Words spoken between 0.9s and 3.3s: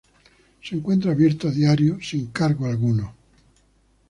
abierto a diario sin cargo alguno.